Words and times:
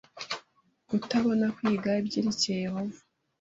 kutabona 0.87 1.45
kwiga 1.55 1.91
ibyerekeye 2.01 2.57
Yehova 2.65 2.99